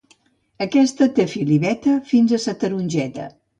[0.65, 3.33] Aquesta té fil i veta fins a sa tarongeta